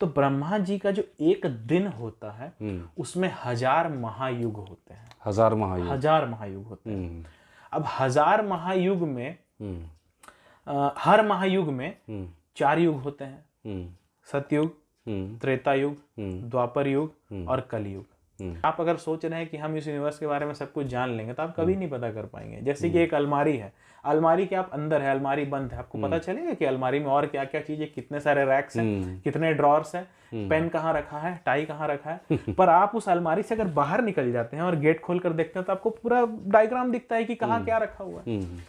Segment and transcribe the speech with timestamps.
[0.00, 5.08] तो ब्रह्मा जी का जो एक दिन होता है हम्म। उसमें हज़ार महायुग होते हैं।
[5.26, 7.24] हज़ार महायुग। हज़ार महायुग होते हैं। हम्म।
[7.72, 9.30] अब हज़ार महायुग में
[9.60, 9.88] हम्म।
[10.66, 13.88] अ, हर महायुग में हम्म। चार युग होते हैं। हम्म।
[14.28, 14.76] सतयुग
[15.06, 18.04] हम्म। त्रेता युग हम्म। द्वापर युग और कलयुग।
[18.38, 20.86] हम्म। आप अगर सोच रहे हैं कि हम इस यूनिवर्स के बारे में सब कुछ
[20.86, 23.72] जान लेंगे तो आप कभी नहीं पता कर पाएँगे। जैसे कि एक अलमारी है।
[24.08, 27.26] अलमारी के आप अंदर है अलमारी बंद है। आपको पता चलेगा कि अलमारी में और
[27.26, 31.64] क्या क्या चीज़ें कितने सारे रैक्स हैं कितने ड्रॉर्स हैं पेन कहाँ रखा है टाई
[31.64, 35.00] कहाँ रखा है। पर आप उस अलमारी से अगर बाहर निकल जाते हैं और गेट
[35.00, 38.20] खोल कर देखते हैं तो आपको पूरा डायग्राम दिखता है कि कहाँ क्या रखा हुआ
[38.20, 38.60] है। हम्म।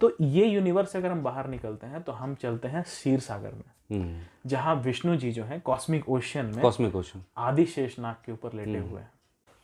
[0.00, 3.52] तो ये यूनिवर्स से अगर हम बाहर निकलते हैं तो हम चलते हैं शीर सागर
[3.52, 8.32] में हम्म। जहाँ विष्णु जी जो है कॉस्मिक ओशियन में कॉस्मिक ओशन आदि शेषनाग के
[8.32, 9.10] ऊपर लेटे हुए हैं।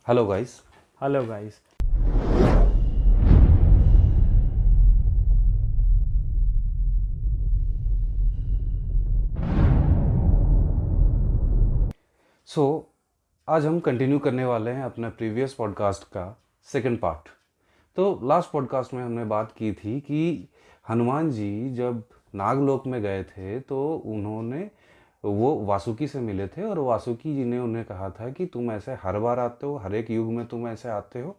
[0.07, 0.61] Hello guys
[1.01, 1.61] hello guys
[12.57, 12.97] so so,
[13.49, 17.29] आज हम कंटिन्यू करने वाले हैं अपने प्रीवियस पॉडकास्ट का सेकंड पार्ट
[17.95, 20.49] तो लास्ट पॉडकास्ट में हमने बात की थी कि
[20.89, 22.03] हनुमान जी जब
[22.35, 24.71] नागलोक में गए थे तो उन्होंने
[25.25, 28.93] वो वासुकी से मिले थे और वासुकी जी ने उन्हें कहा था कि तुम ऐसे
[28.93, 31.37] हर बार आते हो हर एक युग में तुम ऐसे आते हो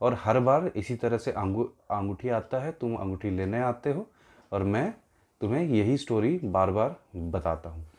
[0.00, 4.06] और हर बार इसी तरह से अंगू अंगूठी आता है तुम अंगूठी लेने आते हो
[4.52, 4.94] और मैं
[5.40, 7.89] तुम्हें यही स्टोरी बार बार बताता हूँ।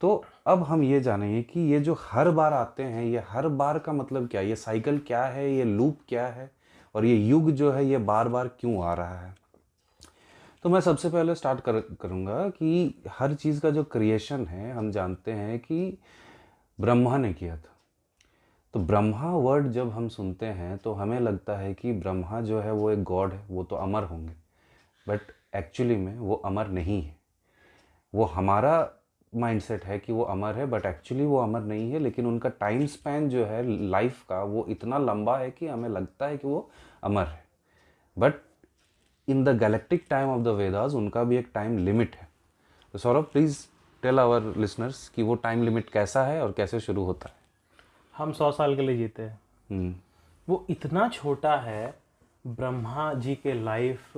[0.00, 3.78] तो अब हम ये जानेंगे कि ये जो हर बार आते हैं, ये हर बार
[3.78, 4.48] का मतलब क्या है?
[4.48, 5.52] ये साइकिल क्या है?
[5.52, 6.50] ये लूप क्या है?
[6.94, 9.34] और ये युग जो है, ये बार बार क्यों आ रहा है?
[10.62, 14.90] तो मैं सबसे पहले स्टार्ट कर, करूँगा कि हर चीज़ का जो क्रिएशन है, हम
[14.90, 15.98] जानते हैं कि
[16.80, 17.76] ब्रह्मा ने किया था।
[18.74, 22.72] तो ब्रह्मा वर्ड जब हम सुनते हैं तो हमें लगता है कि ब्रह्मा जो है,
[22.72, 24.34] वो एक गॉड है, वो तो अमर होंगे।
[25.08, 25.20] बट
[25.56, 27.16] एक्चुअली में वो अमर नहीं है।
[28.14, 28.90] वो हमारा
[29.34, 32.86] माइंडसेट है कि वो अमर है बट एक्चुअली वो अमर नहीं है लेकिन उनका टाइम
[32.86, 36.70] स्पैन जो है लाइफ का वो इतना लंबा है कि हमें लगता है कि वो
[37.02, 37.44] अमर है।
[38.18, 38.34] But
[39.28, 42.28] in the galactic time of the Vedas उनका भी एक टाइम लिमिट है।
[42.92, 43.58] तो Saurabh please
[44.02, 47.34] tell our listeners कि वो टाइम लिमिट कैसा है और कैसे शुरू होता है।
[48.16, 49.94] हम सौ साल के लिए जीते हैं। हम्म,
[50.48, 51.94] वो इतना छोटा है
[52.46, 54.16] ब्रह्मा जी के लाइफ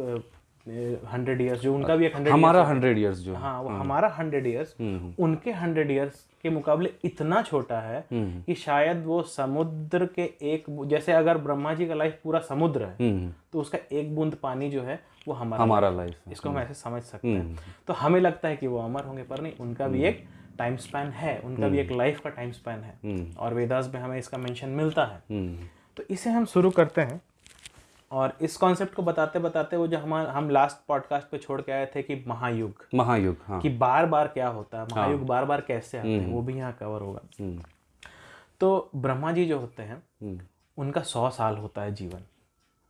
[0.66, 4.46] हंड्रेड इयर्स जो उनका भी एक हंड्रेड हमारा हंड्रेड ईयर्स जो हाँ वो हमारा हंड्रेड
[4.46, 4.74] ईयर्स
[5.20, 11.12] उनके हंड्रेड ईयर्स के मुकाबले इतना छोटा है कि शायद वो समुद्र के एक जैसे
[11.12, 14.82] अगर ब्रह्मा जी का लाइफ पूरा समुद्र है हम्म, तो उसका एक बूंद पानी जो
[14.82, 18.48] है वो हमारा हमारा लाइफ है। इसको हम ऐसे समझ सकते हैं। तो हमें लगता
[18.48, 20.24] है कि वो अमर होंगे पर नहीं उनका भी एक
[20.58, 24.18] टाइम स्पैन है उनका भी एक लाइफ का टाइम स्पैन है। और वेदास में हमें
[24.18, 25.66] इसका मेंशन मिलता है। हम्म,
[25.96, 27.20] तो इसे हम शुरू करते हैं।
[28.10, 31.72] और इस कॉन्सेप्ट को बताते बताते वो जो हम हम लास्ट पॉडकास्ट पे छोड़ के
[31.72, 35.44] आए थे कि महायुग। महायुग हाँ। कि बार बार क्या होता है महायुग हाँ। बार
[35.44, 37.62] बार कैसे आते हैं वो भी यहाँ कवर होगा। हम्म,
[38.60, 40.40] तो ब्रह्मा जी जो होते हैं हम्म।
[40.78, 42.22] उनका सौ साल होता है जीवन।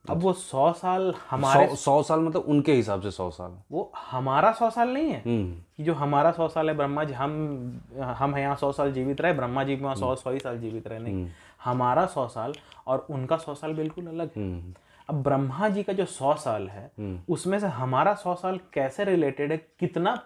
[0.05, 3.91] अब वो सौ साल हमारे सौ सौ साल मतलब उनके हिसाब से सौ साल। वो
[4.11, 7.81] हमारा सौ साल नहीं है। हम्म, कि जो हमारा सौ साल है ब्रह्मा जी हम
[7.99, 10.99] हम यहाँ सौ साल जीवित रहे ब्रह्मा जी वहाँ सौ सौ ही साल जीवित रहे
[10.99, 11.29] नहीं
[11.63, 12.53] हमारा सौ साल
[12.87, 14.73] और उनका सौ साल बिल्कुल अलग है। हम्म,
[15.09, 16.91] अब ब्रह्मा जी का जो सौ साल है
[17.29, 19.57] उसमें से हमारा सौ साल कैसे रिलेटेड है?
[19.79, 20.21] कितना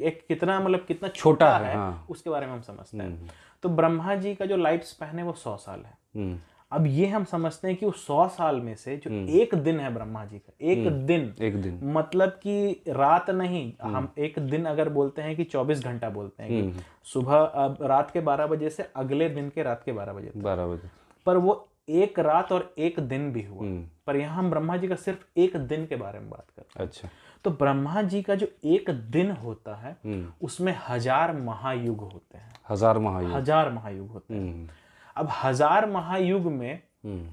[0.00, 3.30] एक कितना मतलब कितना छोटा है हाँ। उसके बारे में हम समझते हैं।
[3.62, 6.38] तो ब्रह्मा जी का जो लाइफ स्पैन है वो सौ साल है। हम्म,
[6.72, 9.94] अब ये हम समझते हैं कि उस सौ साल में से जो एक दिन है
[9.94, 14.88] ब्रह्मा जी का एक दिन। एक दिन। मतलब कि रात नहीं हम एक दिन अगर
[14.88, 18.90] बोलते हैं कि 24 घंटा बोलते हैं कि सुबह अब रात के 12 बजे से
[18.96, 20.90] अगले दिन के रात के 12 बजे तक। बारह बजे।
[21.26, 23.66] पर वो एक रात और एक दिन भी हुआ।
[24.06, 26.86] पर यहाँ हम ब्रह्मा जी का सिर्फ़ एक दिन के बारे में बात करते हैं।
[26.86, 27.08] अच्छा।
[27.44, 29.96] तो ब्रह्मा जी का जो एक दिन होता है
[30.42, 34.68] उसमें हज़ार महायुग होते हैं। हज़ार महायुग। हज़ार महायुग होते हैं। हम्म,
[35.16, 37.28] अब हज़ार महायुग में हम्म,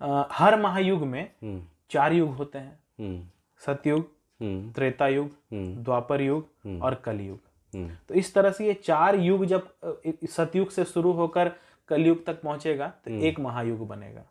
[0.00, 3.22] अ, हर महायुग में हम्म, चार युग होते हैं। हम्म,
[3.66, 4.08] सतयुग
[4.40, 6.48] हम्म, त्रेता युग हम्म, द्वापर युग
[6.82, 7.38] और कलयुग।
[7.74, 9.68] हम्म, तो इस तरह से ये चार युग जब
[10.30, 11.52] सतयुग से शुरू होकर
[11.88, 14.22] कलयुग तक पहुंचेगा तो एक महायुग बनेगा।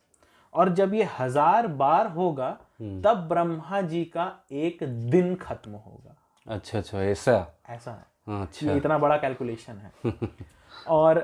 [0.53, 2.49] और जब ये हज़ार बार होगा
[2.81, 6.15] तब ब्रह्मा जी का एक दिन खत्म होगा।
[6.47, 7.45] अच्छा अच्छा ऐसा?
[7.69, 10.13] ऐसा है। अच्छा। इतना बड़ा कैलकुलेशन है।
[10.87, 11.19] और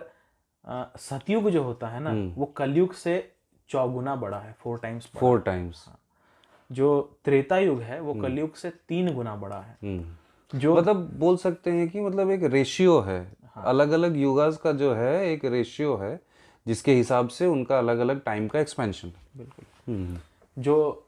[1.00, 3.16] सतयुग जो होता है ना वो कलयुग से
[3.70, 5.86] चौगुना बड़ा है फोर टाइम्स फोर टाइम्स
[6.70, 6.90] जो
[7.26, 9.78] त्रेता युग है वो कलयुग से तीन गुना बड़ा है।
[10.54, 13.22] जो मतलब बोल सकते हैं कि मतलब एक रेशियो है
[13.56, 16.20] अलग अलग युगास का जो है एक रेशियो है
[16.68, 20.18] जिसके हिसाब से उनका अलग अलग टाइम का एक्सपेंशन बिल्कुल।
[20.58, 21.08] जो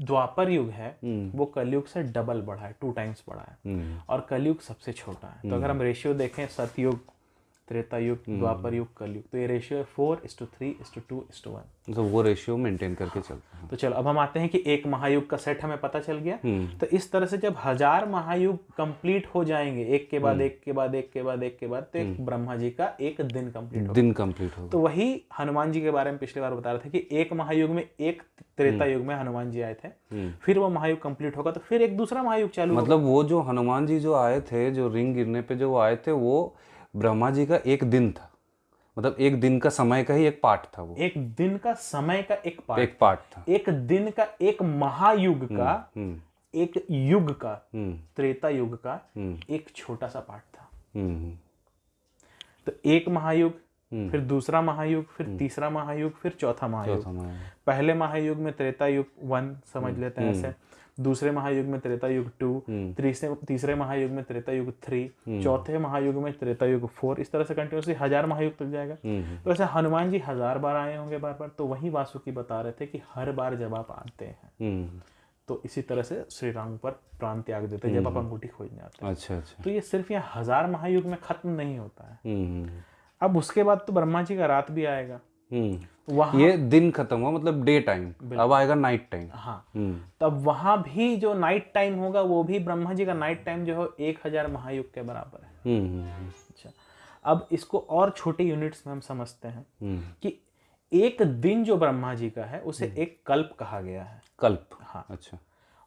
[0.00, 0.88] द्वापर युग है
[1.34, 5.28] वो कलयुग से डबल बढ़ा है टू टाइम्स बढ़ा है। हम्म। और कलयुग सबसे छोटा
[5.28, 6.98] है। तो अगर हम रेशियो देखें सतयुग
[7.68, 11.00] त्रेता युग द्वापर युग कलयुग तो ये रेशियो है four is to three is to
[11.08, 14.18] two is to one तो वो रेशियो मेंटेन करके चलते हैं। तो चलो अब हम
[14.18, 16.38] आते हैं कि एक महायुग का सेट हमें पता चल गया।
[16.80, 20.72] तो इस तरह से जब हज़ार महायुग कंप्लीट हो जाएँगे एक के बाद एक के
[20.72, 23.90] बाद एक के बाद एक के बाद तो एक ब्रह्मा जी का एक दिन कंप्लीट
[23.90, 26.90] दिन कंप्लीट होगा। तो वही हनुमान जी के बारे में पिछली बार बता रहे थे
[26.90, 28.22] कि एक महायुग में एक
[28.56, 31.96] त्रेता युग में हनुमान जी आए थे। फिर वो महायुग कंप्लीट होगा तो फिर एक
[31.96, 35.54] दूसरा महायुग चालू मतलब वो जो हनुमान जी जो आए थे जो रिंग गिरने पे
[35.54, 36.56] जो आए थे वो
[36.96, 38.30] ब्रह्मा जी का एक दिन था।
[38.98, 42.22] मतलब एक दिन का समय का ही एक पार्ट था वो। एक दिन का समय
[42.22, 46.20] का एक पार्ट एक पार्ट था। एक दिन का एक महायुग का हम्म।
[46.54, 51.32] एक युग का हम्म। त्रेता युग का हम्म। एक छोटा सा पार्ट था। हम्म
[52.66, 53.52] तो एक महायुग
[54.10, 57.04] फिर दूसरा महायुग फिर तीसरा महायुग फिर चौथा महायुग।
[57.66, 60.54] पहले महायुग में त्रेता युग वन समझ लेते हैं ऐसे।
[60.98, 66.16] दूसरे महायुग में त्रेता युग टू तीसरे तीसरे महायुग में त्रेता युग थ्री चौथे महायुग
[66.16, 69.64] में त्रेता युग फोर इस तरह से कंटिन्यूसली हज़ार महायुग तक जाएगा। हम्म तो ऐसे
[69.72, 73.00] हनुमान जी हज़ार बार आए होंगे बार बार तो वही वासुकी बता रहे थे कि
[73.14, 75.00] हर बार जब आप आते हैं हम्म।
[75.48, 78.82] तो इसी तरह से श्री राम पर प्राण त्याग देते हैं जब आप अंगूठी खोजने
[78.82, 82.18] आते। हैं अच्छा अच्छा। तो ये सिर्फ़ यहाँ हज़ार महायुग में खत्म नहीं होता है।
[82.26, 82.82] हम्म
[83.20, 85.33] अब उसके बाद तो ब्रह्मा जी का रात भी आएगा। हम्म
[86.10, 90.40] वहाँ ये दिन खत्म हुआ मतलब डे टाइम। अब आएगा नाइट टाइम। हाँ। हम्म। तब
[90.44, 94.08] वहाँ भी जो नाइट टाइम होगा वो भी ब्रह्मा जी का नाइट टाइम जो है
[94.08, 96.70] एक हज़ार महायुग के बराबर है। हम्म हम्म अच्छा।
[97.24, 100.38] अब इसको और छोटे यूनिट्स में हम समझते हैं हम्म। कि
[100.92, 105.06] एक दिन जो ब्रह्मा जी का है उसे एक कल्प कहा गया है। कल्प। हाँ।
[105.10, 105.38] अच्छा।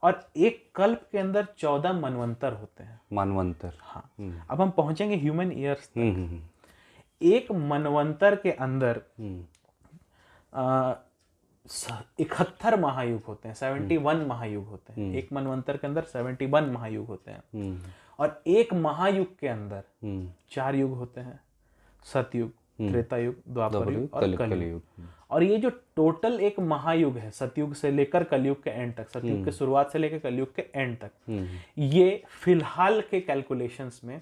[0.04, 4.10] और एक कल्प के अंदर चौदह मनवंतर होते हैं। मनवंतर। हाँ।
[4.50, 6.42] अब हम पहुँचेंगे ह्यूमन ईयर्स हम्म हम्म।
[7.22, 9.44] एक मनवंतर के अंदर हम्म।
[12.20, 16.64] इकहत्तर महायुग होते हैं सेवेंटी वन महायुग होते हैं। एक मनवंतर के अंदर सेवेंटी वन
[16.64, 17.80] महायुग होते हैं। हम्म।
[18.20, 21.40] और एक महायुग के अंदर हम्म। चार युग होते हैं
[22.06, 22.50] सतयुग
[22.80, 24.82] त्रेता युग द्वापर युग और कलयुग
[25.32, 29.44] और ये जो टोटल एक महायुग है सतयुग से लेकर कलयुग के एंड तक सतयुग
[29.46, 34.22] के शुरुआत से लेकर कलयुग के एंड तक हम्म। ये फ़िलहाल के कैलकुलेशंस में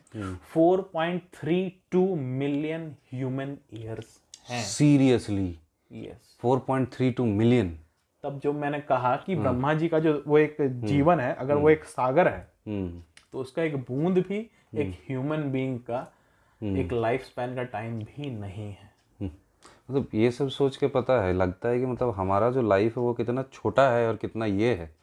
[0.55, 5.59] 4.32 मिलियन ह्यूमन ईयर्स हैं। Seriously
[5.95, 7.77] yes 4.32 million.
[8.23, 11.69] तब जो मैंने कहा कि ब्रह्मा जी का जो वो एक जीवन है अगर वो
[11.69, 13.01] एक सागर है हम्म।
[13.31, 14.37] तो उसका एक बूंद भी
[14.75, 15.99] एक ह्यूमन बीइंग का
[16.61, 18.89] एक लाइफ स्पैन का टाइम भी नहीं है।
[19.19, 19.29] हम्म।
[19.89, 23.03] मतलब ये सब सोच के पता है लगता है कि मतलब हमारा जो लाइफ है
[23.03, 24.93] वो कितना छोटा है और कितना ये है।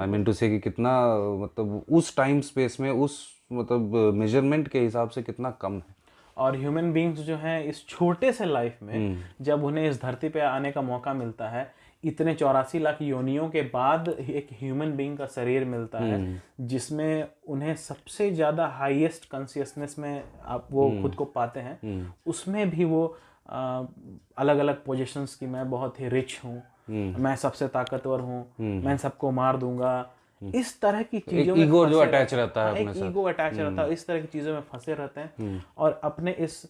[0.00, 0.92] आई मीन टू से कि कितना
[1.42, 3.18] मतलब उस टाइम स्पेस में उस
[3.52, 5.95] मतलब मेज़रमेंट के हिसाब से कितना कम है।
[6.36, 10.40] और ह्यूमन बींग्स जो हैं इस छोटे से लाइफ में जब उन्हें इस धरती पे
[10.40, 11.70] आने का मौका मिलता है
[12.04, 17.74] इतने चौरासी लाख योनियों के बाद एक ह्यूमन बीइंग का शरीर मिलता है जिसमें उन्हें
[17.76, 23.06] सबसे ज़्यादा हाईएस्ट कॉन्शियसनेस में आप वो खुद को पाते हैं उसमें भी वो
[23.48, 29.30] अलग अलग पोजीशंस की मैं बहुत ही रिच हूँ मैं सबसे ताकतवर हूँ मैं सबको
[29.30, 29.94] मार दूँगा
[30.42, 33.82] इस तरह की चीज़ों में ईगो जो अटैच रहता है। अपने एक ईगो अटैच रहता
[33.82, 36.64] है। इस तरह की चीज़ों में फंसे रहते हैं और अपने इस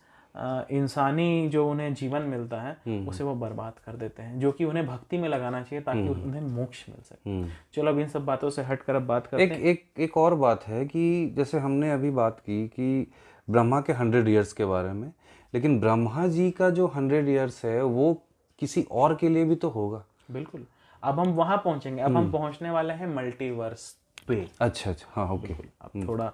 [0.71, 2.77] इंसानी जो उन्हें जीवन मिलता है
[3.09, 6.41] उसे वो बर्बाद कर देते हैं जो कि उन्हें भक्ति में लगाना चाहिए ताकि उन्हें
[6.41, 9.45] मोक्ष मिल सके। हम्म। चलो अब इन सब बातों से हट कर अब बात करते
[9.45, 13.07] एक हैं। एक एक और बात है कि जैसे हमने अभी बात की कि
[13.51, 15.13] ब्रह्मा के हंड्रेड ईयर्स के बारे में
[15.55, 18.13] लेकिन ब्रह्मा जी का जो हंड्रेड ईयर्स है वो
[18.59, 20.67] किसी और के लिए भी तो होगा। बिल्कुल।
[21.07, 23.95] अब हम वहाँ पहुँचेंगे। अब हम पहुँचने वाले हैं मल्टीवर्स
[24.29, 26.33] पे। अच्छा अच्छा। हाँ ओके अब थोड़ा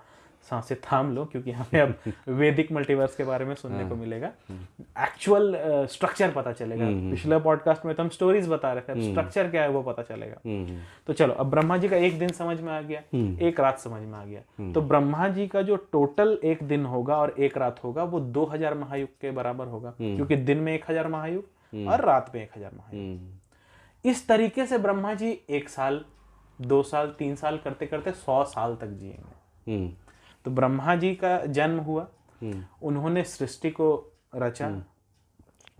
[0.50, 1.95] साँसें थाम लो क्योंकि हमें अब
[2.29, 4.31] वैदिक मल्टीवर्स के बारे में सुनने को मिलेगा।
[5.05, 5.52] एक्चुअल
[5.91, 9.50] स्ट्रक्चर uh, पता चलेगा। पिछले पॉडकास्ट में तो हम स्टोरीज बता रहे थे अब स्ट्रक्चर
[9.50, 12.61] क्या है वो पता चलेगा। हम्म तो चलो अब ब्रह्मा जी का एक दिन समझ
[12.61, 13.02] में आ गया
[13.49, 17.17] एक रात समझ में आ गया। तो ब्रह्मा जी का जो टोटल एक दिन होगा
[17.17, 21.09] और एक रात होगा वो 2000 महायुग के बराबर होगा। क्योंकि दिन में एक हज़ार
[21.09, 23.38] महायुग और रात में एक हज़ार महायुग। हम्म।
[24.04, 26.04] इस तरीके से ब्रह्मा जी एक साल
[26.61, 29.92] दो साल तीन साल करते करते सौ साल तक जिएँगे। हम्म।
[30.44, 32.09] तो ब्रह्मा जी का जन्म हुआ।
[32.42, 34.82] हम्म। उन्होंने सृष्टि को रचा।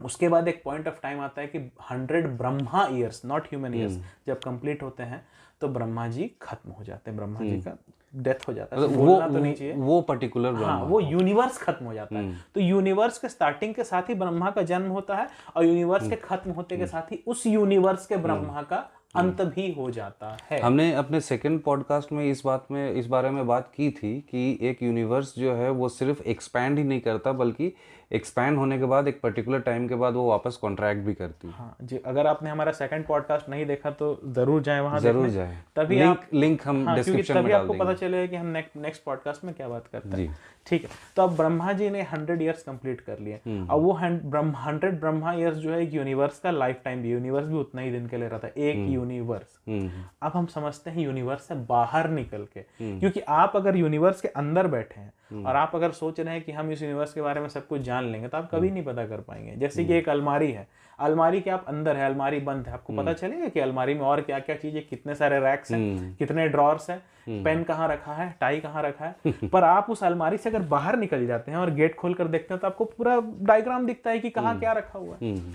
[0.03, 4.03] उसके बाद एक पॉइंट ऑफ़ टाइम आता है कि hundred Brahma years not human years
[4.27, 5.27] जब कंप्लीट होते हैं
[5.61, 7.79] तो ब्रह्मा जी खत्म हो जाते हैं। ब्रह्मा जी का
[8.15, 11.59] डेथ हो जाता है मतलब तो वो तो नहीं चाहिए। वो पर्टिकुलर हाँ वो यूनिवर्स
[11.59, 15.17] खत्म हो जाता है। तो यूनिवर्स के स्टार्टिंग के साथ ही ब्रह्मा का जन्म होता
[15.17, 19.41] है और यूनिवर्स के खत्म होते के साथ ही उस यूनिवर्स के ब्रह्मा का अंत
[19.45, 23.47] भी हो जाता है। हमने अपने सेकंड पॉडकास्ट में इस बात में इस बारे में
[23.47, 27.73] बात की थी कि एक यूनिवर्स जो है वो सिर्फ़ एक्सपैंड ही नहीं करता बल्कि
[28.13, 31.55] एक्सपैंड होने के बाद एक पर्टिकुलर टाइम के बाद वो वापस कॉन्ट्रैक्ट भी करती है।
[31.55, 35.57] हाँ जी अगर आपने हमारा सेकंड पॉडकास्ट नहीं देखा तो ज़रूर जाए वहाँ ज़रूर जाए।
[35.77, 38.77] तभी लिंक आप लिंक हम हाँ, डिस्क्रिप्शन में डाल आपको पता चलेगा कि हम नेक्स्ट
[38.77, 42.43] नेक्स्ट पॉडकास्ट में क्या बात करते हैं। ठीक है तो अब ब्रह्मा जी ने हंड्रेड
[42.43, 46.51] ईयर्स कंप्लीट कर लिए। हम्म। अब वो हंड्रेड ब्रह्मा ईयर्स जो है एक यूनिवर्स का
[46.51, 50.05] लाइफ टाइम भी यूनिवर्स भी उतना ही दिन के लिए रहता है एक यूनिवर्स हम्म।
[50.23, 54.29] अब हम समझते हैं यूनिवर्स से बाहर निकल के हम्म। क्योंकि आप अगर यूनिवर्स के
[54.29, 57.41] अंदर बैठे हैं और आप अगर सोच रहे हैं कि हम इस यूनिवर्स के बारे
[57.41, 59.95] में सब कुछ जान लेंगे तो आप कभी हम्म। नहीं पता कर पाएँगे। जैसे कि
[59.95, 60.67] एक अलमारी है
[60.99, 64.01] अलमारी के आप अंदर है अलमारी बंद है। आपको हम्म। पता चलेगा कि अलमारी में
[64.01, 68.15] और क्या क्या चीज़ कितने सारे रैक्स हैं कितने ड्रॉर्स हैं हम्म। पेन कहाँ रखा
[68.15, 71.59] है टाई कहाँ रखा है। पर आप उस अलमारी से अगर बाहर निकल जाते हैं
[71.59, 74.73] और गेट खोल कर देखते हैं तो आपको पूरा डायग्राम दिखता है कि कहाँ क्या
[74.73, 75.55] रखा हुआ है। हम्म।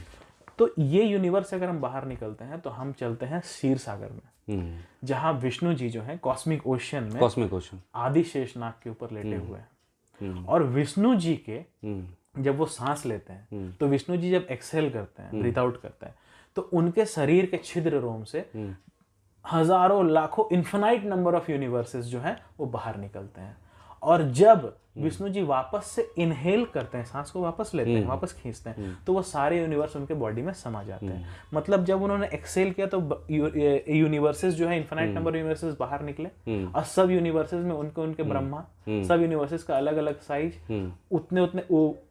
[0.59, 4.11] तो ये यूनिवर्स से अगर हम बाहर निकलते हैं तो हम चलते हैं शीर सागर
[4.11, 8.89] में हम्म। जहाँ विष्णु जी जो है कॉस्मिक ओशन में कॉस्मिक ओशन आदि शेषनाग के
[8.89, 9.67] ऊपर लेटे हुए हैं।
[10.21, 12.07] हम्म। और विष्णु जी के हम्म।
[12.39, 15.81] जब वो सांस लेते हैं हम्म। तो विष्णु जी जब एक्सेल करते हैं ब्रीथ आउट
[15.81, 16.15] करते हैं
[16.57, 18.75] तो उनके शरीर के छिद्र रोम से हम्म।
[19.45, 23.55] हज़ारों लाखों इन्फिनाइट नंबर ऑफ़ यूनिवर्सेस जो हैं वो बाहर निकलते हैं
[24.03, 28.31] और जब विष्णु जी वापस से इनहेल करते हैं सांस को वापस लेते हैं वापस
[28.33, 32.27] खींचते हैं तो वो सारे यूनिवर्स उनके बॉडी में समा जाते हैं। मतलब जब उन्होंने
[32.33, 32.99] एक्सेल किया तो
[33.29, 38.65] यूनिवर्सेस जो है इन्फिनाइट नंबर यूनिवर्सेस बाहर निकले और सब यूनिवर्सेस में उनके उनके ब्रह्मा
[39.07, 40.53] सब यूनिवर्सेस का अलग अलग साइज़
[41.11, 41.61] उतने उतने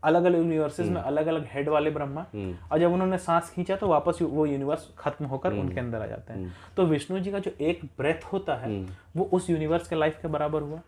[0.05, 2.27] अलग अलग यूनिवर्सेस में अलग अलग हेड वाले ब्रह्मा
[2.73, 6.33] और जब उन्होंने सांस खींचा तो वापस वो यूनिवर्स खत्म होकर उनके अंदर आ जाते
[6.33, 8.85] हैं। तो विष्णु जी का जो एक ब्रेथ होता है
[9.17, 10.81] वो उस यूनिवर्स के लाइफ के बराबर हुआ।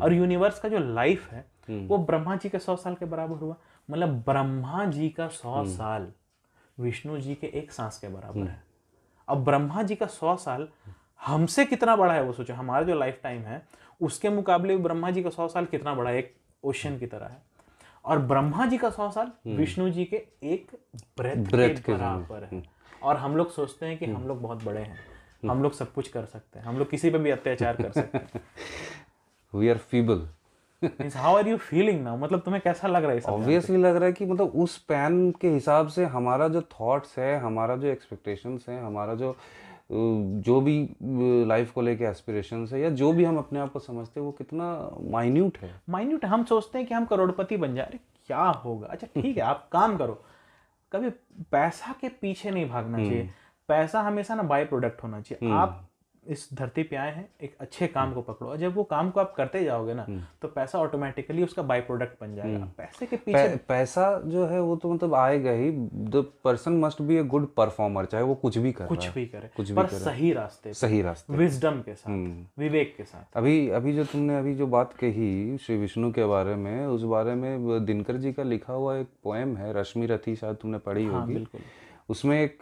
[0.00, 1.44] और यूनिवर्स का जो लाइफ है
[1.86, 3.56] वो ब्रह्मा जी के सौ साल के बराबर हुआ।
[3.90, 6.12] मतलब ब्रह्मा जी का सौ साल
[6.80, 8.62] विष्णु जी के एक सांस के बराबर है।
[9.28, 10.68] अब ब्रह्मा जी का सौ साल
[11.26, 13.68] हमसे कितना बड़ा है वो सोचो। हमारा जो लाइफ टाइम है
[14.00, 16.18] उसके मुकाबले ब्रह्मा जी का सौ साल कितना बड़ा है?
[16.18, 17.42] एक ओशन की तरह है।
[18.04, 20.70] और ब्रह्मा जी का सौ साल विष्णु जी के एक
[21.18, 22.62] ब्रेथ Breath के बराबर है।
[23.02, 24.96] और हम लोग सोचते हैं कि हम लोग बहुत बड़े हैं।
[25.50, 28.18] हम लोग सब कुछ कर सकते हैं। हम लोग किसी पे भी अत्याचार कर सकते
[28.18, 28.28] हैं।
[29.54, 30.26] We are feeble
[31.16, 34.12] how are you feeling now मतलब तुम्हें कैसा लग रहा है ऑब्वियसली लग रहा है
[34.12, 38.82] कि मतलब उस पैन के हिसाब से हमारा जो थॉट्स है हमारा जो एक्सपेक्टेशंस है
[38.84, 39.36] हमारा जो
[39.92, 40.76] जो भी
[41.48, 44.32] लाइफ को लेके एस्पिरेशंस है या जो भी हम अपने आप को समझते हैं वो
[44.32, 44.66] कितना
[45.10, 48.86] माइन्यूट है। माइन्यूट हम सोचते हैं कि हम करोड़पति बन जाए अरे क्या होगा?
[48.86, 50.22] अच्छा ठीक है आप काम करो।
[50.92, 51.10] कभी
[51.52, 53.30] पैसा के पीछे नहीं भागना चाहिए।
[53.68, 55.87] पैसा हमेशा ना बाय प्रोडक्ट होना चाहिए। आप
[56.28, 59.20] इस धरती पे आए हैं एक अच्छे काम को पकड़ो। और जब वो काम को
[59.20, 60.06] आप करते जाओगे ना
[60.42, 64.60] तो पैसा ऑटोमेटिकली उसका बाय प्रोडक्ट बन जाएगा। पैसे के पीछे पै, पैसा जो है
[64.60, 68.58] वो तो मतलब आएगा ही। The person must be a good performer चाहे वो कुछ
[68.58, 71.94] भी कर कुछ भी करे कुछ भी पर करे। सही रास्ते सही रास्ते विजडम के
[71.94, 76.24] साथ विवेक के साथ। अभी अभी जो तुमने अभी जो बात कही श्री विष्णु के
[76.26, 80.36] बारे में उस बारे में दिनकर जी का लिखा हुआ एक पोएम है रश्मि रथी
[80.36, 81.60] शायद तुमने पढ़ी हाँ होगी। बिल्कुल।
[82.08, 82.58] उसमें एक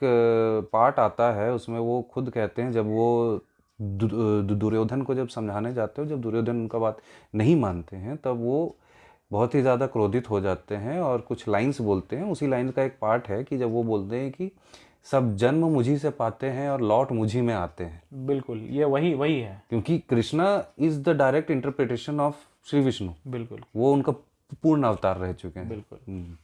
[0.72, 3.40] पार्ट आता है उसमें वो खुद कहते हैं जब वो
[3.80, 6.98] दु- दु- दुर्योधन को जब समझाने जाते हो जब दुर्योधन उनका बात
[7.34, 8.76] नहीं मानते हैं तब वो
[9.32, 12.82] बहुत ही ज़्यादा क्रोधित हो जाते हैं और कुछ लाइंस बोलते हैं। उसी लाइन का
[12.82, 14.50] एक पार्ट है कि जब वो बोलते हैं कि
[15.04, 19.14] सब जन्म मुझी से पाते हैं और लौट मुझी में आते हैं। बिल्कुल ये वही
[19.14, 23.12] वही है। क्योंकि Krishna is the direct interpretation of Shri Vishnu.
[23.26, 24.12] बिल्कुल। वो उनका
[24.62, 26.36] पूर्ण अवतार रह चुके हैं। बिल्कुल। हम्म,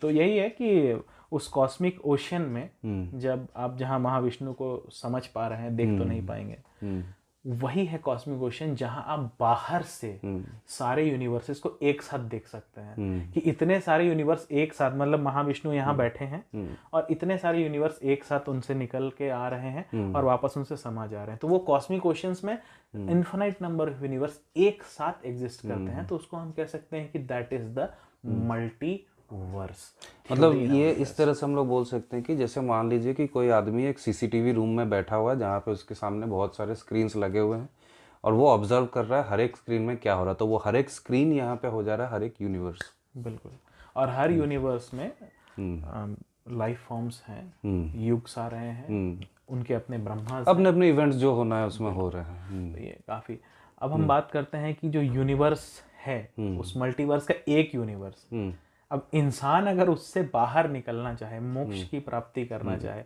[0.00, 5.26] तो यही है कि उस कॉस्मिक ओशन में हम्म, जब आप जहाँ महाविष्णु को समझ
[5.26, 7.04] पा रहे हैं देख तो नहीं पाएँगे। हम्म,
[7.44, 10.20] वही है कॉस्मिक ओशन जहाँ आप बाहर से
[10.68, 14.96] सारे यूनिवर्सेस को एक साथ देख सकते हैं। हम्म, कि इतने सारे यूनिवर्स एक साथ
[14.96, 16.44] मतलब महाविष्णु यहाँ बैठे हैं
[16.92, 20.76] और इतने सारे यूनिवर्स एक साथ उनसे निकल के आ रहे हैं और वापस उनसे
[20.76, 22.56] समा जा रहे हैं। तो वो कॉस्मिक ओशंस में
[22.96, 27.10] इन्फिनाइट नंबर ऑफ़ यूनिवर्स एक साथ एग्जिस्ट करते हैं। तो उसको हम कह सकते हैं
[27.12, 27.88] कि that is the
[28.26, 28.94] multi
[29.30, 29.92] verse.
[30.32, 33.26] मतलब ये इस तरह से हम लोग बोल सकते हैं कि जैसे मान लीजिए कि
[33.26, 36.74] कोई आदमी एक सीसीटीवी रूम में बैठा हुआ है जहाँ पे उसके सामने बहुत सारे
[36.74, 37.68] स्क्रीन्स लगे हुए हैं
[38.24, 40.46] और वो ऑब्ज़र्व कर रहा है हर एक स्क्रीन में क्या हो रहा है। तो
[40.46, 43.52] वो हर एक स्क्रीन यहाँ पे हो जा रहा है हर एक यूनिवर्स बिल्कुल।
[43.96, 45.10] और हर यूनिवर्स में
[46.50, 51.58] लाइफ फॉर्म्स हैं युग्स आ रहे हैं उनके अपने ब्रह्मा अपने अपने इवेंट्स जो होना
[51.58, 53.38] है उसमें हो रहे हैं। हम्म, तो ये काफ़ी
[53.82, 55.66] अब हम बात करते हैं कि जो यूनिवर्स
[56.04, 58.52] है उस मल्टीवर्स का एक यूनिवर्स हम्म,
[58.90, 63.02] अब इंसान अगर उससे बाहर निकलना चाहे मोक्ष की प्राप्ति करना चाहे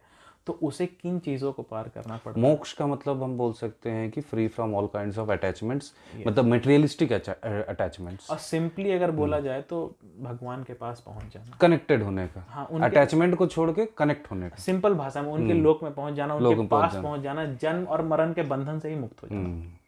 [0.47, 4.11] तो उसे किन चीज़ों को पार करना पड़ता मोक्ष का मतलब हम बोल सकते हैं
[4.11, 5.93] कि free from all kinds of attachments
[6.27, 9.85] मतलब मटेरियलिस्टिक अटैचमेंट्स और सिंपली अगर बोला जाए तो
[10.21, 14.49] भगवान के पास पहुँच जाना। कनेक्टेड होने का। हाँ अटैचमेंट को छोड़ के कनेक्ट होने
[14.51, 18.03] का। सिंपल भाषा में उनके लोक में पहुँच जाना उनके पास पहुँच जाना जन्म और
[18.07, 19.79] मरण के बंधन से ही मुक्त हो जाना।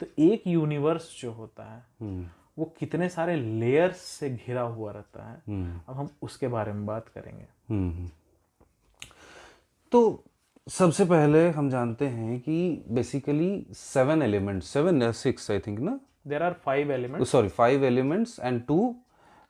[0.00, 1.82] तो एक यूनिवर्स जो होता है
[2.58, 5.36] वो कितने सारे लेयर्स से घिरा हुआ रहता है।
[5.88, 8.08] अब हम उसके बारे में बात करेंगे।
[9.92, 10.22] तो
[10.66, 15.98] सबसे पहले हम जानते हैं कि बेसिकली सेवन एलिमेंट सेवन या सिक्स आई थिंक ना?
[16.26, 18.94] There are five element sorry five elements and two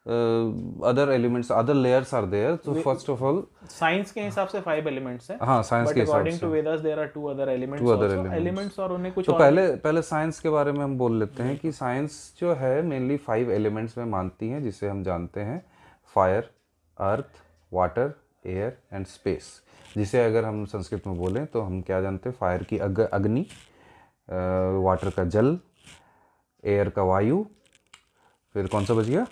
[0.06, 4.88] other elements other layers are there तो फ़र्स्ट ऑफ़ ऑल साइंस के हिसाब से फाइव
[4.88, 7.90] एलिमेंट्स हैं हाँ साइंस के हिसाब according to Vedas there are two other elements two
[7.90, 11.42] other elements और उन्हें कुछ तो पहले पहले साइंस के बारे में हम बोल लेते
[11.42, 15.64] हैं कि साइंस जो है मेनली फाइव एलिमेंट्स में मानती है जिसे हम जानते हैं।
[16.14, 16.50] Fire
[16.98, 17.42] earth
[17.72, 18.12] water
[18.46, 19.48] air and space
[19.96, 22.36] जिसे अगर हम संस्कृत में बोलें तो हम क्या जानते हैं?
[22.40, 23.46] फायर की अग, अग्नि
[24.84, 25.58] वाटर का जल
[26.64, 27.44] एयर का वायु।
[28.54, 29.26] फिर कौन सा बच गया?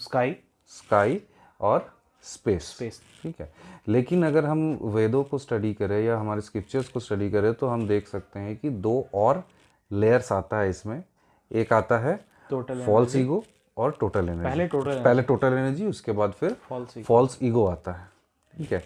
[0.00, 0.36] स्काई।
[0.70, 1.20] स्काई
[1.60, 1.92] और
[2.24, 3.50] स्पेस। स्पेस। ठीक है।
[3.88, 7.86] लेकिन अगर हम वेदों को स्टडी करें या हमारे स्क्रिप्चर्स को स्टडी करें तो हम
[7.88, 9.42] देख सकते हैं कि दो और
[9.90, 11.02] लेयर्स आता है इसमें।
[11.50, 12.16] एक आता है
[12.50, 13.44] टोटल फॉल्स ईगो
[13.76, 17.92] और टोटल एनर्जी पहले टोटल पहले टोटल एनर्जी उसके बाद फिर फॉल्स फॉल्स ईगो आता
[17.92, 18.08] है।
[18.54, 18.82] ठीक है।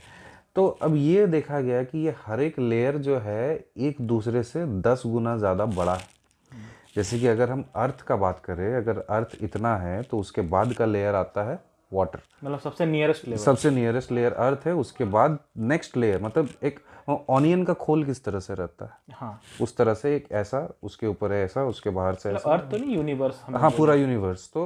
[0.56, 4.64] तो अब ये देखा गया कि ये हर एक लेयर जो है एक दूसरे से
[4.82, 6.06] दस गुना ज़्यादा बड़ा है।
[6.98, 10.72] जैसे कि अगर हम अर्थ का बात करें अगर अर्थ इतना है तो उसके बाद
[10.74, 11.58] का लेयर आता है
[11.92, 15.38] वाटर मतलब सबसे नियरेस्ट लेयर सबसे नियरेस्ट लेयर अर्थ है उसके बाद
[15.72, 19.14] नेक्स्ट लेयर मतलब एक ऑनियन का खोल किस तरह से रहता है?
[19.14, 19.40] हाँ.
[19.60, 22.50] उस तरह से एक ऐसा उसके ऊपर है ऐसा उसके बाहर से ऐसा.
[22.52, 24.64] अर्थ तो नहीं यूनिवर्स हाँ पूरा यूनिवर्स तो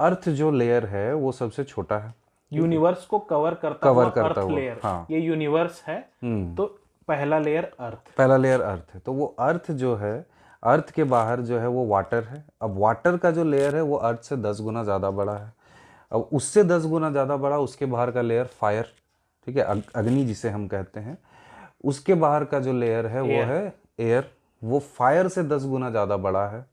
[0.00, 2.14] अर्थ जो लेयर है वो सबसे छोटा है.
[2.52, 6.66] यूनिवर्स को कवर करता कवर हुआ करता अर्थ हुआ, लेयर हाँ। ये यूनिवर्स है तो
[7.08, 9.00] पहला लेयर अर्थ पहला लेयर अर्थ है.
[9.00, 10.14] तो वो अर्थ जो है
[10.66, 13.96] अर्थ के बाहर जो है वो वाटर है। अब वाटर का जो लेयर है वो
[13.96, 15.52] अर्थ से दस गुना ज़्यादा बड़ा है।
[16.12, 18.92] अब उससे दस गुना ज़्यादा बड़ा उसके बाहर का लेयर फायर
[19.46, 19.62] ठीक है?
[19.62, 21.18] अग- अग्नि जिसे हम कहते हैं।
[21.84, 24.30] उसके बाहर का जो लेयर है वो है एयर
[24.62, 26.64] वो फायर से दस गुना ज़्यादा बड़ा है।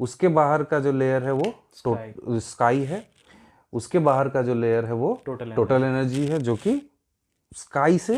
[0.00, 3.04] उसके बाहर का जो लेयर है वो स्काई है।
[3.72, 6.80] उसके बाहर का जो लेयर है वो टोटल टोटल एनर्जी है जो कि
[7.56, 8.16] स्काई से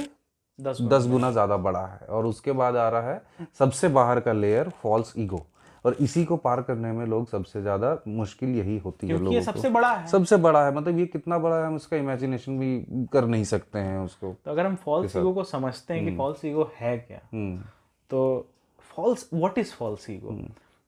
[0.62, 4.32] दस दस गुना ज़्यादा बड़ा है। और उसके बाद आ रहा है सबसे बाहर का
[4.34, 5.46] लेयर फॉल्स ईगो
[5.84, 9.40] और इसी को पार करने में लोग सबसे ज़्यादा मुश्किल यही होती है लोगों ये
[9.42, 13.06] सबसे बड़ा है। सबसे बड़ा है मतलब ये कितना बड़ा है हम उसका इमेजिनेशन भी
[13.12, 16.44] कर नहीं सकते हैं उसको। तो अगर हम फॉल्स ईगो को समझते हैं कि फॉल्स
[16.44, 17.20] ईगो है क्या?
[17.32, 17.62] हम्म।
[18.10, 18.46] तो
[18.90, 20.38] false what is false ego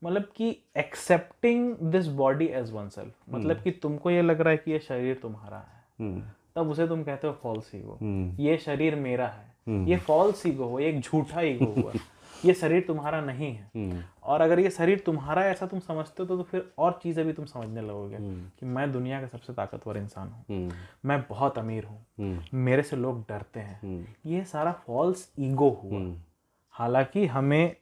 [0.01, 4.57] मतलब कि accepting this body as one self मतलब कि तुमको ये लग रहा है
[4.57, 6.21] कि ये शरीर तुम्हारा है। हम्म।
[6.55, 10.65] तब उसे तुम कहते हो फॉल्स ईगो हम्म। ये शरीर मेरा है। ये फॉल्स ईगो
[10.65, 11.93] हुआ एक झूठा ईगो हुआ।
[12.45, 16.25] ये शरीर तुम्हारा नहीं है। हम्म। और अगर ये शरीर तुम्हारा ऐसा तुम समझते हो
[16.25, 18.17] तो, तो फिर और चीज़ें भी तुम समझने लगोगे
[18.59, 20.71] कि मैं दुनिया का सबसे ताकतवर इंसान हूँ। हम्म।
[21.05, 25.69] मैं बहुत अमीर हूँ। हम्म। मेरे से लोग डरते हैं। हम्म। ये सारा फॉल्स ईगो
[25.83, 26.17] हुआ। हम्म।
[26.71, 27.75] हालाँकि हमें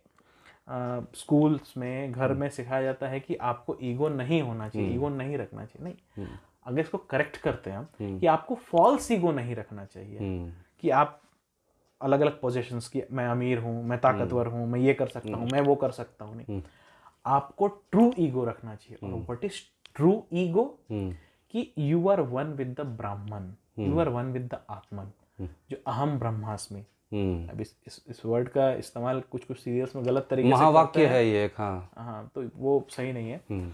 [1.15, 5.37] स्कूल्स में घर में सिखाया जाता है कि आपको ईगो नहीं होना चाहिए ईगो नहीं
[5.37, 6.27] रखना चाहिए। नहीं।
[6.65, 10.89] अगर इसको करेक्ट करते हैं हम कि आपको फॉल्स ईगो नहीं रखना चाहिए हम्म। कि
[10.89, 11.19] आप
[12.03, 15.49] अलग अलग पोजीशंस की मैं अमीर हूँ मैं ताकतवर हूँ मैं ये कर सकता हूँ
[15.51, 16.61] मैं वो कर सकता हूँ नहीं।
[17.25, 19.61] आपको ट्रू ईगो रखना चाहिए। और व्हाट इज़
[19.95, 21.11] ट्रू ईगो हम्म।
[21.53, 25.11] कि you are one with the Brahman you are one with the Atman
[25.41, 30.05] जो अहम ब्रह्मास्मि। हम्म। अब इस इस, इस वर्ड का इस्तेमाल कुछ कुछ सीरियल्स में
[30.05, 33.71] गलत तरीके से महावाक्य है। ये हाँ। हाँ तो वो सही नहीं है। हम्म।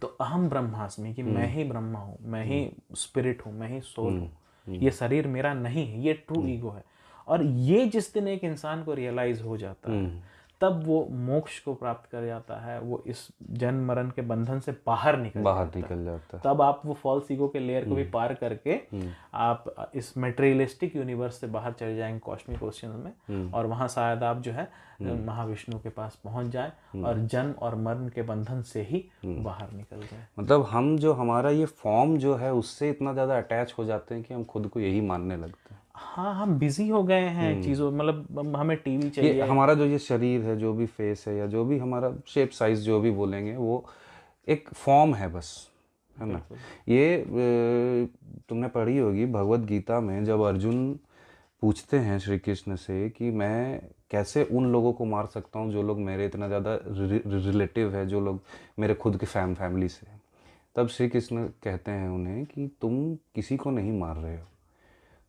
[0.00, 4.12] तो अहम ब्रह्मास्मि कि मैं ही ब्रह्मा हूँ मैं ही स्पिरिट हूँ मैं ही सोल
[4.12, 4.30] हूँ।
[4.66, 6.84] ये शरीर मेरा नहीं है ये ट्रू ईगो है।
[7.28, 11.72] और ये जिस दिन एक इंसान को रियलाइज़ हो जाता है तब वो मोक्ष को
[11.74, 16.04] प्राप्त कर जाता है वो इस जन्म मरण के बंधन से बाहर निकल बाहर निकल
[16.04, 18.78] जाता है। तब आप वो फॉल्स ईगो के लेयर को भी पार करके
[19.34, 24.42] आप इस मेटेरियलिस्टिक यूनिवर्स से बाहर चले जाएँगे कॉस्मिक ओशियन में और वहाँ शायद आप
[24.42, 24.68] जो है
[25.24, 30.00] महाविष्णु के पास पहुँच जाए और जन्म और मरण के बंधन से ही बाहर निकल
[30.00, 34.14] जाए। मतलब हम जो हमारा ये फॉर्म जो है उससे इतना ज़्यादा अटैच हो जाते
[34.14, 37.62] हैं कि हम खुद को यही मानने लगते हैं। हाँ हम बिज़ी हो गए हैं
[37.62, 41.36] चीज़ों मतलब हमें टीवी चाहिए ये हमारा जो ये शरीर है जो भी फेस है
[41.36, 43.84] या जो भी हमारा शेप साइज़ जो भी बोलेंगे वो
[44.48, 45.68] एक फॉर्म है बस
[46.16, 46.42] है ना?
[46.88, 48.08] ये
[48.48, 50.98] तुमने पढ़ी होगी भगवत गीता में जब अर्जुन
[51.62, 55.82] पूछते हैं श्री कृष्ण से कि मैं कैसे उन लोगों को मार सकता हूँ जो
[55.82, 58.40] लोग मेरे इतना ज़्यादा रिलेटिव है जो लोग
[58.78, 60.06] मेरे खुद के फैम फैमिली से?
[60.76, 64.46] तब श्री कृष्ण कहते हैं उन्हें कि तुम किसी को नहीं मार रहे हो।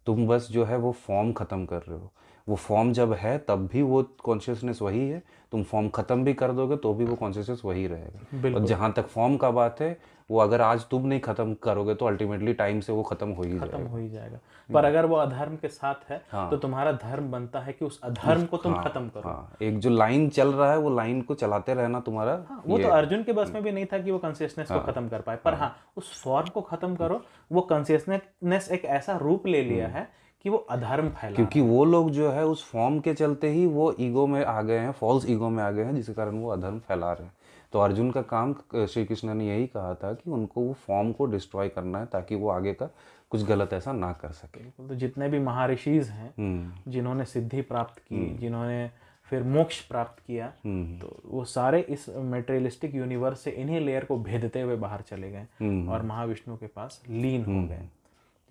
[0.07, 2.11] तुम बस जो है वो फॉर्म ख़त्म कर रहे हो।
[2.47, 6.51] वो फॉर्म जब है तब भी वो कॉन्शियसनेस वही है। तुम फॉर्म ख़त्म भी कर
[6.51, 9.97] दोगे तो भी वो कॉन्शियसनेस वही रहेगा। और जहाँ तक फॉर्म का बात है
[10.31, 13.57] वो अगर आज तुम नहीं खत्म करोगे तो अल्टीमेटली टाइम से वो खत्म हो ही
[13.59, 14.37] खत्म हो ही जाएगा।
[14.69, 17.99] पर अगर वो अधर्म के साथ है हाँ। तो तुम्हारा धर्म बनता है कि उस
[18.03, 21.21] अधर्म को तुम हाँ, खत्म करो। हाँ एक जो लाइन चल रहा है वो लाइन
[21.21, 24.11] को चलाते रहना तुम्हारा हाँ, वो तो अर्जुन के बस में भी नहीं था कि
[24.11, 28.71] वो कॉन्सियसनेस को खत्म कर पाए। पर हाँ। उस फॉर्म को खत्म करो वो कॉन्सियसनेस
[28.71, 30.07] एक ऐसा रूप ले लिया है
[30.45, 33.93] कि वो अधर्म फैला क्योंकि वो लोग जो है उस फॉर्म के चलते ही वो
[33.99, 36.79] ईगो में आ गए हैं फॉल्स ईगो में आ गए हैं जिसके कारण वो अधर्म
[36.79, 37.33] फैला रहे हैं।
[37.73, 41.25] तो अर्जुन का काम श्री कृष्ण ने यही कहा था कि उनको वो फॉर्म को
[41.25, 42.89] डिस्ट्रॉय करना है ताकि वो आगे का
[43.29, 47.99] कुछ गलत ऐसा ना कर सके। तो जितने भी महर्षिज हैं हम्म। जिन्होंने सिद्धि प्राप्त
[47.99, 48.89] की जिन्होंने
[49.31, 54.17] फिर मोक्ष प्राप्त किया हम्म। तो वो सारे इस मेटेरियलिस्टिक यूनिवर्स से इन्हीं लेयर को
[54.19, 57.87] भेदते हुए बाहर चले गए हम्म। और महाविष्णु के पास लीन हो गए।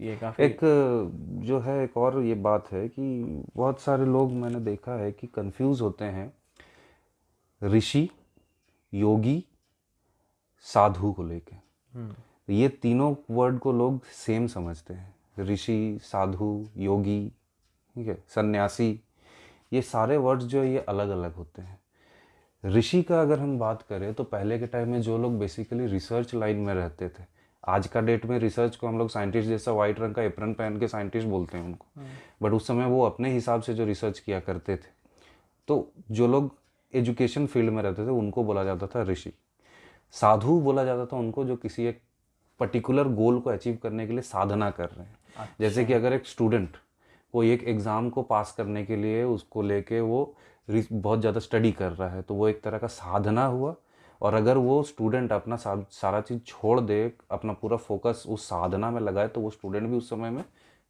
[0.01, 0.59] ये काफ़ी एक
[1.45, 5.27] जो है एक और ये बात है कि बहुत सारे लोग मैंने देखा है कि
[5.27, 6.33] कंफ्यूज होते हैं।
[7.63, 8.09] ऋषि
[8.93, 9.45] योगी
[10.67, 11.57] साधु को लेके।
[11.95, 12.15] हम्म,
[12.49, 17.29] ये तीनों वर्ड को लोग सेम समझते हैं। ऋषि साधु योगी
[17.97, 19.01] ठीक है सन्यासी
[19.73, 21.79] ये सारे वर्ड्स जो है ये अलग अलग होते हैं।
[22.65, 26.35] ऋषि का अगर हम बात करें तो पहले के टाइम में जो लोग बेसिकली रिसर्च
[26.35, 27.25] लाइन में रहते थे
[27.65, 30.79] आज का डेट में रिसर्च को हम लोग साइंटिस्ट जैसा वाइट रंग का एप्रन पहन
[30.79, 31.87] के साइंटिस्ट बोलते हैं उनको।
[32.43, 34.99] बट उस समय वो अपने हिसाब से जो रिसर्च किया करते थे
[35.69, 36.55] तो जो लोग
[36.93, 39.33] एजुकेशन फ़ील्ड में रहते थे उनको बोला जाता था ऋषि।
[40.15, 42.01] साधु बोला जाता था उनको जो किसी एक
[42.61, 46.13] पर्टिकुलर गोल को अचीव करने के लिए साधना कर रहे हैं। अच्छा। जैसे कि अगर
[46.13, 46.77] एक स्टूडेंट
[47.35, 50.35] कोई एक एग्ज़ाम को पास करने के लिए उसको लेके वो
[50.69, 53.75] बहुत ज़्यादा स्टडी कर रहा है तो वो एक तरह का साधना हुआ
[54.21, 57.01] और अगर वो स्टूडेंट अपना सारा चीज़ छोड़ दे
[57.31, 60.45] अपना पूरा फोकस उस साधना में लगाए तो वो स्टूडेंट भी उस समय में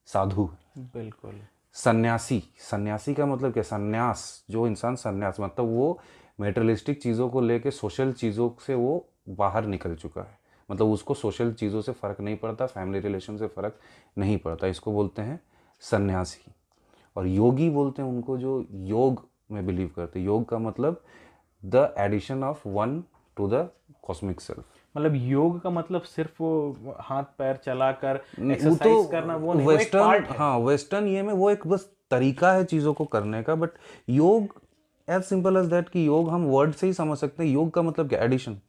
[0.09, 1.41] साधु है। बिल्कुल।
[1.75, 3.63] सन्यासी। सन्यासी का मतलब क्या?
[3.63, 5.99] सन्यास, जो इंसान सन्यास मतलब वो
[6.41, 11.53] मेटरलिस्टिक चीज़ों को लेके सोशल चीज़ों से वो बाहर निकल चुका है। मतलब उसको सोशल
[11.53, 13.79] चीज़ों से फ़र्क नहीं पड़ता फैमिली रिलेशन से फ़र्क
[14.19, 15.41] नहीं पड़ता। इसको बोलते हैं
[15.81, 16.53] सन्यासी।
[17.17, 21.03] और योगी बोलते हैं उनको जो योग में बिलीव करते योग का मतलब
[21.63, 23.03] the addition of one
[23.37, 23.69] to the
[24.03, 29.66] cosmic self मतलब योग का मतलब सिर्फ़ वो हाथ पैर चलाकर एक्सरसाइज करना वो नहीं
[29.68, 33.70] वेस्टर्न हाँ। वेस्टर्न ये में वो एक बस तरीका है चीज़ों को करने का बट
[34.11, 34.61] योग
[35.09, 37.83] एज सिंपल एज दैट कि योग हम वर्ड से ही समझ सकते हैं। योग का
[37.83, 38.20] मतलब क्या?
[38.20, 38.61] Addition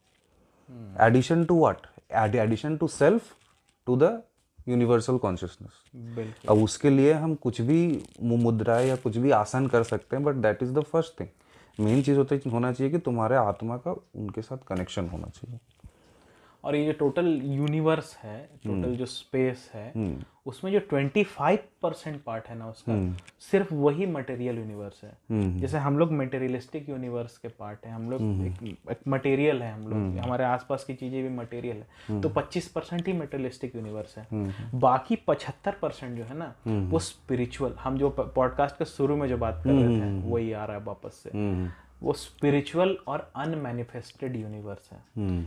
[1.02, 3.36] addition to what addition to self
[3.88, 4.22] to the
[4.68, 10.16] universal consciousness अब उसके लिए हम कुछ भी मुद्राएँ या कुछ भी आसन कर सकते
[10.16, 13.78] हैं but that is the first thing main चीज़ होता होना चाहिए कि तुम्हारे आत्मा
[13.78, 15.60] का उनके साथ कनेक्शन होना चाहिए।
[16.64, 19.92] और ये जो टोटल यूनिवर्स है टोटल जो स्पेस है
[20.46, 22.94] उसमें जो 25 परसेंट पार्ट है ना उसका
[23.40, 25.12] सिर्फ़ वही मटेरियल यूनिवर्स है।
[25.60, 30.18] जैसे हम लोग मटेरियलिस्टिक यूनिवर्स के पार्ट है हम लोग एक, मटेरियल है हम लोग।
[30.18, 34.28] हमारे आसपास की चीज़ें भी मटेरियल है। तो 25 परसेंट ही मटेरियलिस्टिक यूनिवर्स है।
[34.80, 36.54] बाकी 75 परसेंट जो है ना
[36.90, 40.66] वो स्पिरिचुअल हम जो पॉडकास्ट के शुरू में जो बात कर रहे थे वही आ
[40.66, 41.30] रहा है वापस से।
[42.04, 45.04] वो स्पिरिचुअल और अनमैनिफेस्टेड यूनिवर्स है।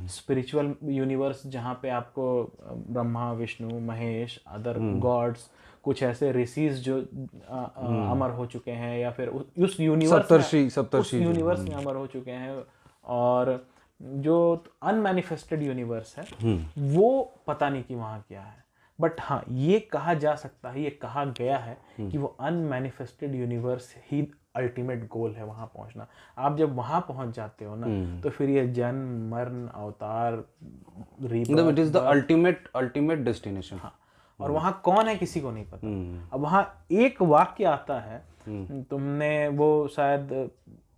[0.09, 2.53] स्पिरिचुअल यूनिवर्स जहाँ पे आपको
[2.89, 5.51] ब्रह्मा विष्णु महेश अदर गॉड्स
[5.83, 7.05] कुछ ऐसे ऋषिज जो अ,
[7.57, 11.97] अ, अमर हो चुके हैं या फिर उस- उस यूनिवर्स सप्तर्षि सप्तर्षि यूनिवर्स में अमर
[11.97, 12.63] हो चुके हैं
[13.05, 13.67] और
[14.03, 16.25] जो अनमैनिफेस्टेड यूनिवर्स है
[16.79, 18.65] वो पता नहीं कि वहाँ क्या है।
[19.01, 21.79] बट हाँ ये कहा जा सकता है ये कहा गया है
[22.11, 24.23] कि वो अनमैनिफेस्टेड यूनिवर्स ही
[24.57, 26.07] अल्टीमेट गोल है वहाँ पहुँचना।
[26.39, 27.87] आप जब वहाँ पहुँच जाते हो ना
[28.23, 30.45] तो फिर ये जन्म मरण अवतार
[31.23, 33.95] it is the ultimate ultimate destination हाँ
[34.41, 35.89] और वहाँ कौन है किसी को नहीं पता।
[36.33, 36.63] अब वहाँ
[36.93, 38.23] एक वाक्य आता है
[38.91, 40.51] तुमने वो शायद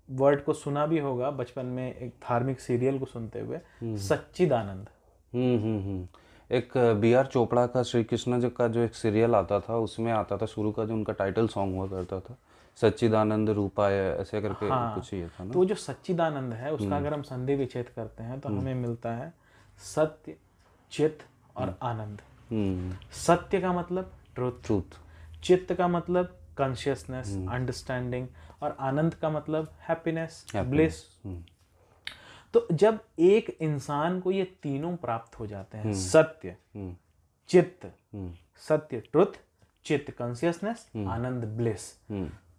[0.08, 3.60] वर्ड को सुना भी होगा बचपन में एक धार्मिक सीरियल को सुनते हुए
[3.98, 4.88] सच्चिदानंद।
[5.32, 6.06] हम्म हम्म हम्म।
[6.50, 10.10] एक बी आर चोपड़ा का श्री कृष्ण जी का जो एक सीरियल आता था उसमें
[10.12, 12.36] आता था शुरू का जो उनका टाइटल सॉन्ग हुआ करता था
[12.80, 15.52] सच्चिदानंद रूपाय ऐसे करके हाँ, कुछ ये था ना?
[15.52, 19.32] तो जो सच्चिदानंद है उसका अगर हम संधि विच्छेद करते हैं तो हमें मिलता है
[19.80, 20.36] सत्य
[20.92, 21.22] चित
[21.56, 24.98] और आनंद। हम्म। सत्य का मतलब ट्रुथ ट्रूथ
[25.42, 28.26] चित्त का मतलब कॉन्शियसनेस अंडरस्टैंडिंग
[28.62, 31.02] और आनंद का मतलब हैप्पीनेस ब्लिस
[32.54, 36.56] तो जब एक इंसान को ये तीनों प्राप्त हो जाते हैं सत्य
[37.50, 37.86] चित्त
[38.68, 39.40] सत्य ट्रुथ
[39.86, 41.92] चित्त कॉन्सियसनेस आनंद ब्लिस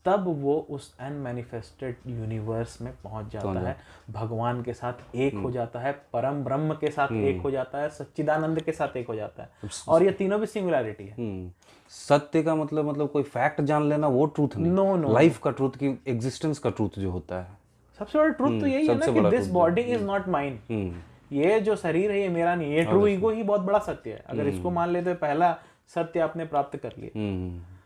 [0.08, 3.76] तब वो उस अनमैनिफेस्टेड यूनिवर्स में पहुँच जाता है।
[4.12, 7.90] भगवान के साथ एक हो जाता है परम ब्रह्म के साथ एक हो जाता है
[7.90, 11.52] सच्चिदानंद के साथ एक हो जाता है। और ये तीनों भी सिंगुलैरिटी है। हम्म।
[11.90, 15.52] सत्य का मतलब मतलब कोई फैक्ट जान लेना वो ट्रूथ नहीं। नो नो लाइफ का
[15.52, 17.58] ट्रूथ की एग्जिस्टेंस का ट्रूथ जो होता है।
[18.00, 21.60] सबसे बड़ा ट्रूथ तो यही है ना कि this body is not mine हम्म। ये
[21.60, 24.48] जो शरीर है ये मेरा नहीं ये ट्रू ईगो ही बहुत बड़ा सत्य है। अगर
[24.48, 25.58] इसको मान लेते पहला
[25.96, 27.77] सत्य आपने प्राप्त कर लिया। हम्म।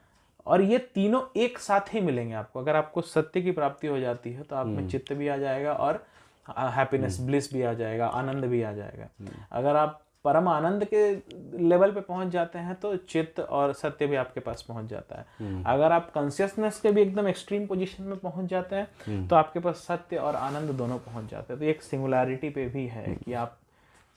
[0.47, 4.33] और ये तीनों एक साथ ही मिलेंगे आपको। अगर आपको सत्य की प्राप्ति हो जाती
[4.33, 6.05] है तो आप में चित्त भी आ जाएगा और
[6.47, 9.07] हैप्पीनेस ब्लिस भी आ जाएगा आनंद भी आ जाएगा।
[9.51, 11.11] अगर आप परम आनंद के
[11.59, 15.63] लेवल पे पहुँच जाते हैं तो चित्त और सत्य भी आपके पास पहुँच जाता है।
[15.65, 19.85] अगर आप कॉन्सियसनेस के भी एकदम एक्सट्रीम पोजीशन में पहुँच जाते हैं तो आपके पास
[19.87, 23.57] सत्य और आनंद दोनों पहुँच जाते हैं। तो एक सिंगुलैरिटी पे भी है कि आप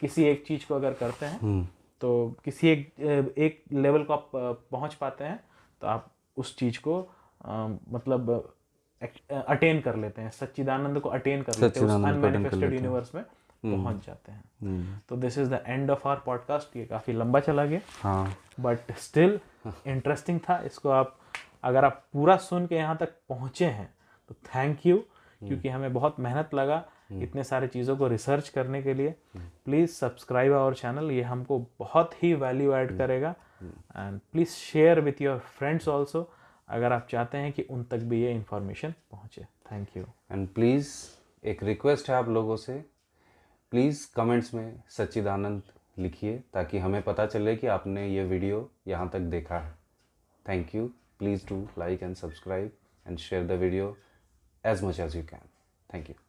[0.01, 1.63] किसी एक चीज़ को अगर करते हैं
[2.01, 4.29] तो किसी एक एक लेवल को आप
[4.71, 5.39] पहुँच पाते हैं
[5.81, 6.99] तो आप उस चीज़ को
[7.41, 8.29] अ, मतलब
[9.31, 13.23] अटेन कर लेते हैं सच्चिदानंद को अटेन कर लेते हैं अनमैनिफेस्टेड यूनिवर्स में
[13.65, 14.43] पहुँच जाते हैं।
[15.09, 17.79] तो this is the end of our podcast ये काफ़ी लंबा चला गया।
[18.59, 19.39] बट स्टिल
[19.87, 21.17] इंटरेस्टिंग था इसको आप
[21.63, 23.93] अगर आप पूरा सुन के यहाँ तक पहुँचे हैं
[24.29, 24.97] तो थैंक यू
[25.41, 29.15] क्योंकि हमें बहुत मेहनत लगा इतने सारे चीज़ों को रिसर्च करने के लिए।
[29.65, 35.21] प्लीज़ सब्सक्राइब आवर चैनल ये हमको बहुत ही वैल्यू ऐड करेगा। And please share with
[35.21, 36.29] your friends also
[36.69, 40.89] अगर आप चाहते हैं कि उन तक भी ये इन्फॉर्मेशन पहुँचे। थैंक यू एंड प्लीज़
[41.43, 42.83] एक रिक्वेस्ट है आप लोगों से।
[43.71, 45.61] प्लीज़ कमेंट्स में सच्चिदानंद
[45.97, 49.73] लिखिए, ताकि हमें पता चले कि आपने ये वीडियो यहाँ तक देखा है।
[50.45, 50.87] Thank you
[51.19, 52.71] please do like and subscribe
[53.05, 53.95] and share the video
[54.63, 55.49] as much as you can
[55.89, 56.24] thank you